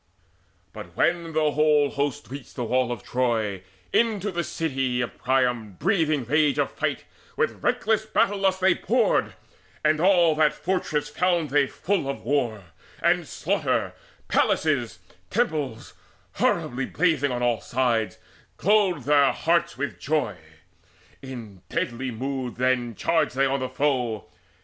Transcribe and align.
But 0.73 0.97
when 0.97 1.33
the 1.33 1.51
whole 1.51 1.91
host 1.91 2.31
reached 2.31 2.55
the 2.55 2.63
walls 2.63 2.89
of 2.89 3.03
Troy, 3.03 3.61
Into 3.93 4.31
the 4.31 4.43
city 4.43 4.99
of 5.01 5.15
Priam, 5.19 5.73
breathing 5.73 6.25
rage 6.25 6.57
Of 6.57 6.71
fight, 6.71 7.05
with 7.37 7.61
reckless 7.63 8.07
battle 8.07 8.39
lust 8.39 8.61
they 8.61 8.73
poured; 8.73 9.35
And 9.85 9.99
all 10.01 10.33
that 10.37 10.53
fortress 10.55 11.07
found 11.09 11.51
they 11.51 11.67
full 11.67 12.09
of 12.09 12.23
war 12.23 12.63
And 13.03 13.27
slaughter, 13.27 13.93
palaces, 14.27 14.97
temples, 15.29 15.93
horribly 16.33 16.87
Blazing 16.87 17.31
on 17.31 17.43
all 17.43 17.61
sides; 17.61 18.17
glowed 18.57 19.03
their 19.03 19.31
hearts 19.31 19.77
with 19.77 19.99
joy. 19.99 20.35
In 21.21 21.61
deadly 21.69 22.09
mood 22.09 22.55
then 22.55 22.95
charged 22.95 23.35
they 23.35 23.45
on 23.45 23.59
the 23.59 23.69
foe. 23.69 24.25